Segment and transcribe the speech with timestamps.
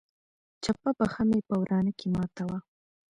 [0.63, 2.57] چپه پښه مې په ورانه کښې ماته وه.